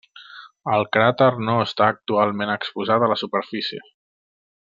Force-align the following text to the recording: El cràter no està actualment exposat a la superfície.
El 0.77 0.85
cràter 0.95 1.27
no 1.49 1.57
està 1.65 1.89
actualment 1.97 2.53
exposat 2.55 3.07
a 3.09 3.11
la 3.13 3.19
superfície. 3.25 3.87